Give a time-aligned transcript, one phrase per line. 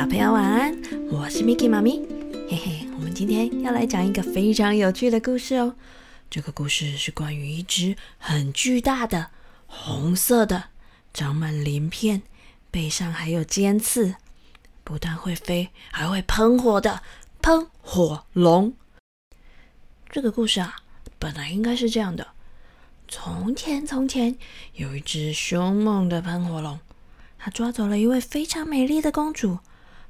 [0.00, 0.74] 小朋友晚安，
[1.10, 2.00] 我是 Miki 妈咪，
[2.48, 5.76] 嘿嘿，我们今天要来讲一个非常有趣的故事哦。
[6.30, 9.28] 这个故事是关于一只很巨大的
[9.66, 10.70] 红色的、
[11.12, 12.22] 长满鳞片、
[12.70, 14.14] 背上还有尖刺、
[14.84, 17.02] 不但会飞还会喷火的
[17.42, 18.72] 喷火龙。
[20.08, 20.76] 这个故事啊，
[21.18, 22.28] 本来应该是这样的：
[23.06, 24.34] 从前，从前
[24.72, 26.80] 有一只凶猛的喷火龙，
[27.38, 29.58] 它抓走了一位非常美丽的公主。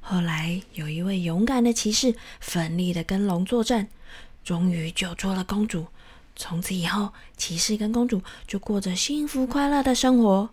[0.01, 3.87] 后来有一位勇敢的骑士，奋力的跟龙作战，
[4.43, 5.87] 终于救出了公主。
[6.35, 10.49] 从此以后，骑士跟公主就过着幸福快乐的生活。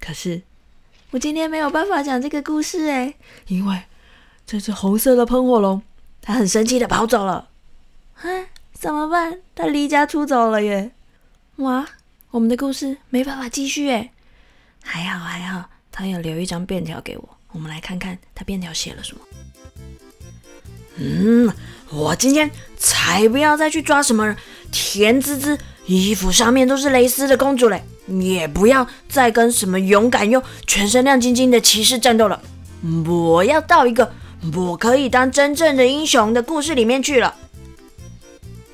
[0.00, 0.42] 可是，
[1.10, 3.14] 我今天没有办法讲这个故事诶，
[3.46, 3.82] 因为
[4.44, 5.80] 这只红色的喷火龙，
[6.20, 7.48] 它很生气的跑走了。
[8.14, 9.40] 哼，怎么办？
[9.54, 10.90] 它离家出走了耶！
[11.56, 11.86] 哇，
[12.30, 14.10] 我们的故事没办法继续诶。
[14.82, 17.28] 还好还好，它有留一张便条给我。
[17.54, 19.20] 我们来看看他便条写了什么。
[20.96, 21.50] 嗯，
[21.90, 24.36] 我今天才不要再去抓什么
[24.70, 27.82] 甜滋滋、衣服上面都是蕾丝的公主嘞！
[28.20, 32.42] 也不要再跟什么勇敢又全身亮晶晶的骑士战斗了。
[33.06, 34.12] 我要到一个
[34.54, 37.34] 我可以当真正的英雄的故事里面去了。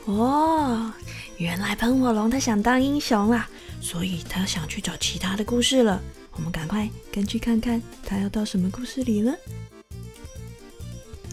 [0.06, 0.92] 哦，
[1.36, 3.48] 原来喷火龙他想当英雄啦，
[3.80, 6.00] 所以他想去找其他的故事了。
[6.32, 9.32] 我们赶快跟去看看，他要到什么故事里了？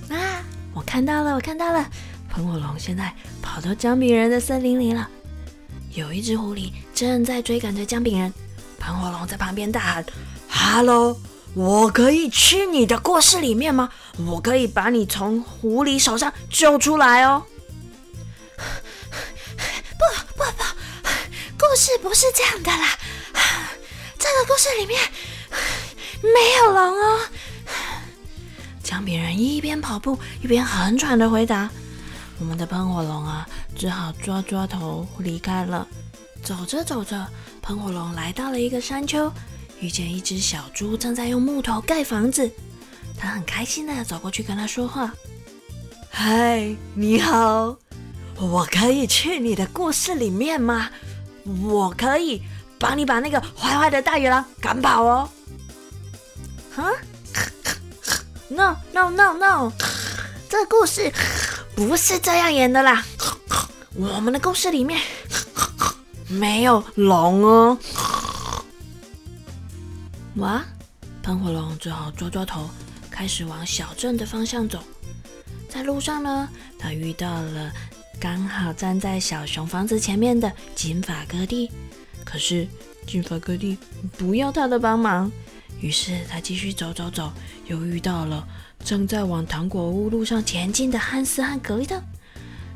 [0.10, 0.44] 啊！
[0.74, 1.90] 我看到了，我看到了，
[2.30, 5.10] 喷火龙现在跑到姜饼人的森林里了。
[5.94, 8.34] 有一只狐狸正在追赶着姜饼人，
[8.80, 10.06] 喷火龙在旁边大喊
[10.50, 11.20] ：“Hello，
[11.54, 13.90] 我可以去你的故事里面吗？
[14.18, 17.44] 我可以把你从狐狸手上救出来哦！”
[19.98, 20.04] 不
[20.36, 20.64] 不不，
[21.58, 22.98] 故事不是这样的啦。
[24.48, 24.98] 故事里面
[26.24, 27.20] 没有龙哦。
[28.82, 31.70] 姜饼人一边跑步一边很喘的回答
[32.40, 33.46] ：“我们的喷火龙啊，
[33.76, 35.86] 只好抓抓头离开了。”
[36.42, 37.28] 走着走着，
[37.62, 39.30] 喷火龙来到了一个山丘，
[39.82, 42.50] 遇见一只小猪正在用木头盖房子。
[43.18, 45.14] 他很开心的走过去跟他说话
[46.10, 47.76] ：“嗨，你好，
[48.38, 50.90] 我可以去你的故事里面吗？
[51.64, 52.42] 我可以。”
[52.80, 55.30] 帮你把那个坏坏的大野狼赶跑哦！
[56.76, 56.92] 啊
[58.50, 59.72] ？No No No No！
[60.50, 61.12] 这故事
[61.76, 63.04] 不是这样演的啦。
[63.96, 65.02] 我们的故事里面
[66.28, 67.78] 没有龙哦。
[70.36, 70.64] 哇！
[71.24, 72.70] 喷火龙只好抓抓头，
[73.10, 74.80] 开始往小镇的方向走。
[75.68, 76.48] 在路上呢，
[76.80, 77.72] 他遇到了
[78.20, 81.70] 刚好站在小熊房子前面的金发哥弟。
[82.30, 82.68] 可是
[83.08, 83.78] 金发哥弟
[84.18, 85.32] 不要他的帮忙，
[85.80, 87.32] 于是他继续走走走，
[87.68, 88.46] 又遇到了
[88.84, 92.04] 正在往糖果屋路上前进的汉斯和格丽特。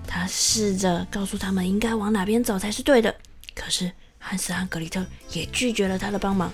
[0.08, 3.14] 他试着告诉他们应该往哪边走才是对的，
[3.54, 6.50] 可是汉斯和格丽特也拒绝了他的帮忙。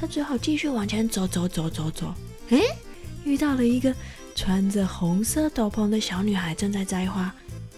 [0.00, 2.14] 他只好继续往前走走走走走。
[2.48, 2.62] 诶，
[3.22, 3.94] 遇到了一个
[4.34, 7.30] 穿着红色斗篷的小女孩正在摘花。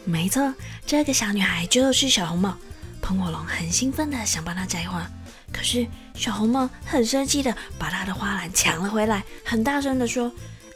[0.04, 0.54] 没错，
[0.86, 2.56] 这个小女孩就是小红帽。
[3.06, 5.08] 喷火龙很兴奋的想帮他摘花，
[5.52, 5.86] 可是
[6.16, 10.32] 小红帽很生气的把他的花篮抢了回来，很大声的说：“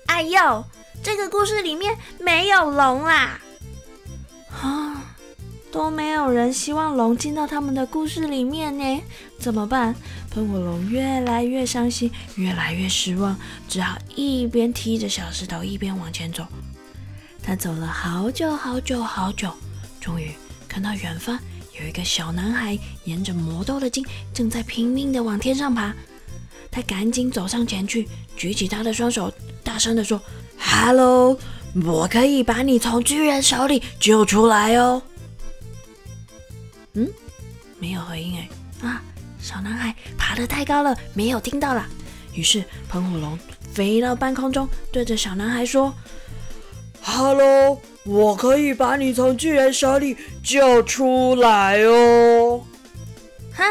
[0.06, 0.64] 哎呦，
[1.02, 3.40] 这个故事里面没有龙啦！
[4.62, 5.02] 啊，
[5.72, 9.02] 都没有人希望龙进到他们的故事里面呢，
[9.40, 9.92] 怎么办？”
[10.30, 13.36] 喷火龙越来越伤心，越来越失望，
[13.68, 16.46] 只好一边踢着小石头，一边往前走。
[17.42, 19.52] 他走了好久好久好久，
[20.00, 20.30] 终于
[20.68, 21.36] 看到远方。
[21.80, 24.04] 有一个小男孩沿着魔豆的茎
[24.34, 25.94] 正在拼命的往天上爬，
[26.70, 29.32] 他赶紧走上前去，举起他的双手，
[29.64, 30.20] 大声的说
[30.58, 31.38] ：“Hello，
[31.84, 35.00] 我可以把你从巨人手里救出来哦。”
[36.92, 37.08] 嗯，
[37.78, 38.48] 没有回应哎
[38.82, 39.02] 啊！
[39.40, 41.88] 小男孩爬得太高了，没有听到啦。
[42.34, 43.38] 于是喷火龙
[43.72, 45.94] 飞到半空中，对着小男孩说
[47.02, 52.64] ：“Hello。”我可以把你从巨人手里救出来哦！
[53.52, 53.64] 哈？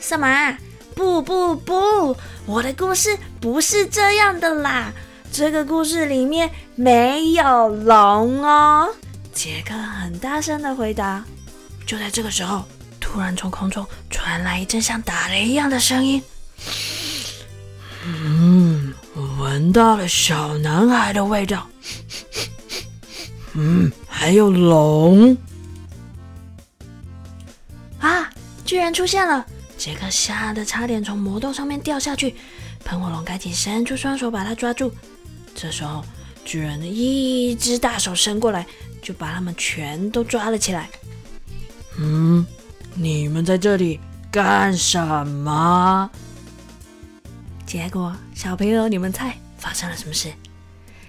[0.00, 0.58] 什么？
[0.92, 2.16] 不不不！
[2.46, 4.92] 我的故事不是这样的啦！
[5.30, 8.88] 这个故事里面没有龙哦！
[9.32, 11.24] 杰克很大声的回答。
[11.86, 12.64] 就在这个时候，
[13.00, 16.20] 突然从空中传来一阵像打雷一样的声音。
[18.04, 21.66] 嗯，我闻到了小男孩的味道。
[23.58, 25.36] 嗯，还有龙
[28.00, 28.30] 啊！
[28.66, 29.46] 巨人出现了，
[29.78, 32.34] 杰克吓得差点从魔豆上面掉下去。
[32.84, 34.92] 喷火龙赶紧伸出双手把他抓住。
[35.54, 36.04] 这时候，
[36.44, 38.66] 巨人的一只大手伸过来，
[39.00, 40.90] 就把他们全都抓了起来。
[41.98, 42.46] 嗯，
[42.94, 43.98] 你们在这里
[44.30, 46.10] 干什么？
[47.64, 50.30] 结果，小朋友，你们猜发生了什么事？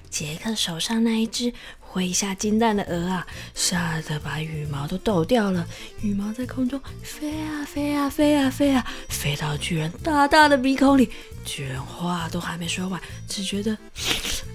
[0.09, 5.67] 杰克手上那一只挥下金蛋的鹅啊，吓得把羽毛都抖掉了。
[6.01, 11.11] 羽毛在空中飞啊飞啊飞啊飞啊，飞到巨人大大的鼻孔里。
[11.45, 13.77] 巨人话都还没说完，只觉得，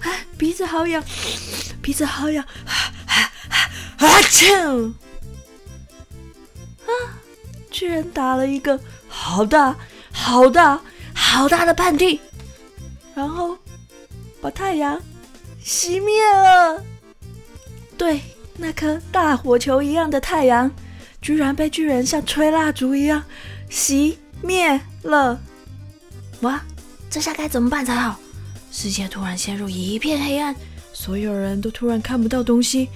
[0.01, 1.03] 哎，鼻子好痒，
[1.81, 2.73] 鼻子好痒，啊
[3.07, 3.57] 啊啊！
[3.97, 4.07] 啊！
[6.85, 6.91] 啊！
[7.71, 9.75] 巨人打了一个好大、
[10.11, 10.79] 好大、
[11.15, 12.19] 好大的喷嚏，
[13.15, 13.57] 然后
[14.39, 15.01] 把太阳
[15.63, 16.83] 熄灭了。
[17.97, 18.21] 对，
[18.57, 20.69] 那颗大火球一样的太阳，
[21.21, 23.23] 居然被巨人像吹蜡烛一样
[23.69, 25.39] 熄灭了。
[26.41, 26.61] 哇！
[27.09, 28.19] 这下该怎么办才好？
[28.71, 30.55] 世界突然陷入一片黑暗，
[30.91, 32.89] 所有人都突然看不到东西。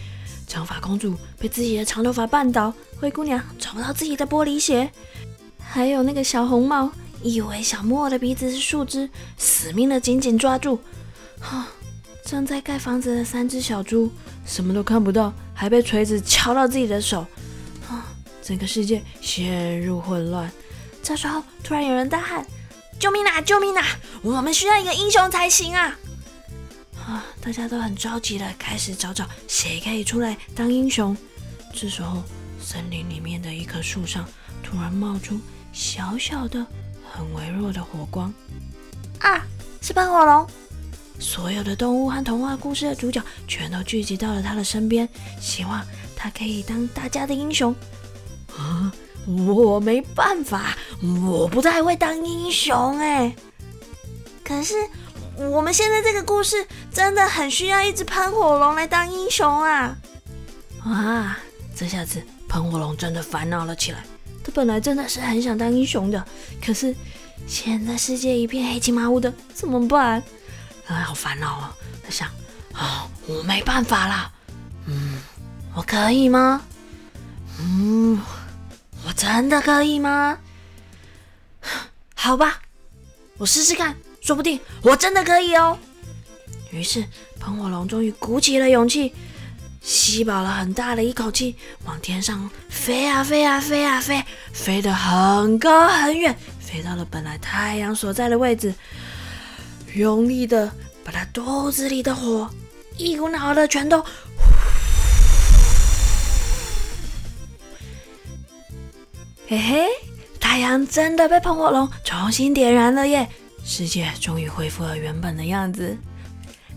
[0.48, 4.90] 长发公主被自己的长头发绊倒，灰姑娘找不到自己的玻璃鞋，
[5.60, 6.92] 还有那个小红帽
[7.22, 10.80] 以为小木偶的鼻子是树枝，死命的紧紧抓住。
[11.40, 11.68] 哈，
[12.28, 14.12] 正在盖房子的三只小猪
[14.46, 17.26] 什么都看不到，还被锤子敲到自己的手。
[17.90, 18.04] 啊，
[18.44, 20.52] 整个世界陷入混乱。
[21.02, 22.46] 这时候，突然有人大喊。
[23.00, 23.40] 救命啊！
[23.40, 23.86] 救命啊！
[24.22, 25.98] 我们需要一个英雄才行啊！
[27.00, 27.24] 啊！
[27.40, 31.16] 大家都很着急的开始找找谁可以出来当英雄。
[31.74, 32.22] 这时候，
[32.62, 34.28] 森林里面的一棵树上
[34.62, 35.40] 突然冒出
[35.72, 36.60] 小小的、
[37.10, 38.34] 很微弱的火光。
[39.20, 39.46] 啊！
[39.82, 40.46] 是喷火龙！
[41.20, 45.08] 所有的动物和童话故事的主角全都聚集到了他的身边，
[45.40, 45.86] 希望
[46.16, 47.76] 他可以当大家的英雄。
[48.56, 48.92] 啊！
[49.46, 50.78] 我没办法，
[51.28, 53.36] 我不太会当英雄哎。
[54.42, 54.74] 可是
[55.36, 59.98] 我们现在这个故事真的很需要一只喷火龙来当英雄啊！
[60.82, 61.38] 啊，
[61.76, 64.02] 这下子喷火龙真的烦恼了起来。
[64.42, 66.26] 他本来真的是很想当英雄的，
[66.66, 66.96] 可是
[67.46, 70.24] 现在世界一片黑漆麻乌的，怎么办？
[70.88, 71.70] 啊，好烦恼哦！
[72.04, 72.28] 他想，
[72.74, 74.32] 啊，我没办法啦。
[74.86, 75.20] 嗯，
[75.76, 76.62] 我可以吗？
[77.60, 78.22] 嗯。
[79.06, 80.38] 我真的可以吗？
[82.14, 82.60] 好吧，
[83.38, 85.78] 我试试看，说不定我真的可以哦。
[86.72, 87.06] 于是
[87.40, 89.14] 喷火龙终于鼓起了勇气，
[89.82, 91.56] 吸饱了很大的一口气，
[91.86, 98.74] 往天上飞啊飞啊飞啊飞，飞得很高很远，飞到了本来太阳所在的位置，
[99.94, 100.72] 用力的
[101.04, 102.50] 把它肚子里的火
[102.98, 104.04] 一股脑的全都。
[109.48, 109.86] 嘿嘿，
[110.40, 113.28] 太阳真的被喷火龙重新点燃了耶！
[113.64, 115.98] 世界终于恢复了原本的样子。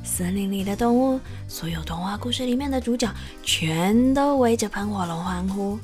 [0.04, 3.08] 森林里的动物，所有童话故事里面的主角，
[3.42, 5.78] 全都围着喷火龙欢呼。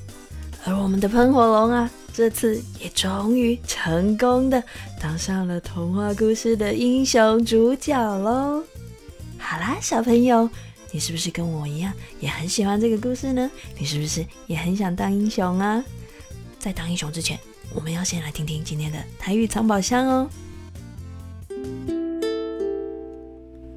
[0.66, 4.60] 而我们的喷火龙啊，这次也终于成功的
[5.00, 8.64] 当上了童话故事的英雄主角喽！
[9.38, 10.50] 好啦，小朋友，
[10.90, 13.48] 你是不是跟我一样也很喜欢这个故事呢？
[13.78, 15.84] 你是不是也很想当英雄啊？
[16.58, 17.38] 在当英雄之前，
[17.72, 20.28] 我们要先来听听今天的台语藏宝箱哦。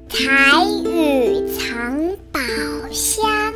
[0.08, 2.40] 台语藏宝
[2.90, 3.49] 箱。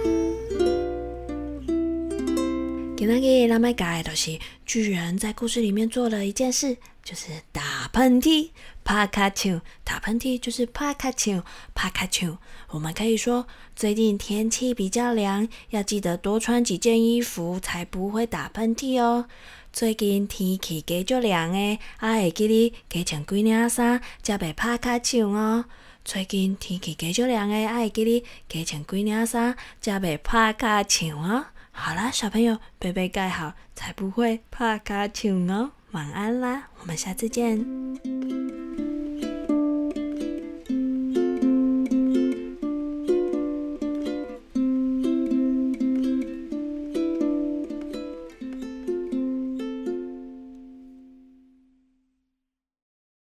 [3.06, 8.48] 今天给咱们讲的都是巨人在故事里面做了一件事，就是打喷嚏，
[8.82, 9.60] 啪卡丘。
[9.84, 11.42] 打喷嚏就是啪卡丘，
[11.74, 12.38] 啪卡丘。
[12.70, 13.46] 我们可以说，
[13.76, 19.26] 最近天气比较凉，要记得多穿几件衣服，才不会打喷嚏哦。
[19.70, 25.66] 最近天气加足凉诶，啊会记你加穿几领衫，才袂拍卡丘哦。
[26.06, 31.44] 最近天气加足凉诶，啊会记你加穿几领衫，才袂拍卡丘哦。
[31.76, 35.72] 好啦，小朋友，被被盖好，才不会怕卡丘哦。
[35.90, 37.58] 晚安啦，我们下次见。